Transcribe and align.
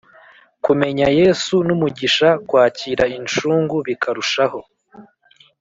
Kumenya 0.65 1.07
yesu 1.19 1.55
numugisha 1.67 2.29
kwakira 2.49 3.03
inshungu 3.17 3.75
bikarushaho 3.87 4.59